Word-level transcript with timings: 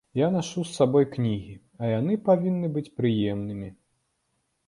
Я 0.19 0.27
нашу 0.35 0.63
з 0.67 0.71
сабой 0.77 1.05
кнігі, 1.15 1.51
а 1.83 1.91
яны 1.91 2.17
павінны 2.29 2.67
быць 2.77 2.93
прыемнымі. 3.01 3.69